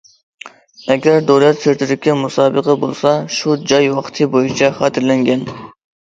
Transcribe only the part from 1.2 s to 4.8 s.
دۆلەت سىرتىدىكى مۇسابىقە بولسا شۇ جاي ۋاقتى بويىچە